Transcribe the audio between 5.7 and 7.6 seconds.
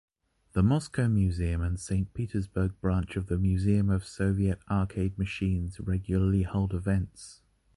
regularly hold events.